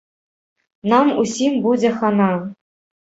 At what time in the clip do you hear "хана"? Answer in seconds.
2.01-2.31